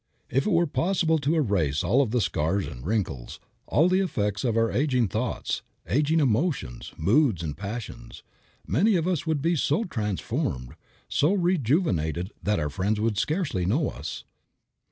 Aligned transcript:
If 0.31 0.47
it 0.47 0.51
were 0.51 0.65
possible 0.65 1.19
to 1.19 1.35
erase 1.35 1.83
all 1.83 2.01
of 2.01 2.09
the 2.09 2.21
scars 2.21 2.65
and 2.65 2.83
wrinkles, 2.83 3.39
all 3.67 3.87
the 3.87 3.99
effects 3.99 4.43
of 4.43 4.57
our 4.57 4.71
aging 4.71 5.07
thoughts, 5.09 5.61
aging 5.87 6.19
emotions, 6.19 6.91
moods 6.97 7.43
and 7.43 7.55
passions, 7.55 8.23
many 8.65 8.95
of 8.95 9.07
us 9.07 9.27
would 9.27 9.43
be 9.43 9.55
so 9.55 9.83
transformed, 9.83 10.73
so 11.07 11.33
rejuvenated 11.35 12.31
that 12.41 12.59
our 12.59 12.71
friends 12.71 12.99
would 12.99 13.19
scarcely 13.19 13.63
know 13.63 13.89
us. 13.91 14.23